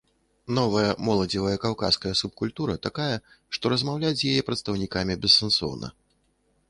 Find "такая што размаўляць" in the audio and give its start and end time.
2.87-4.15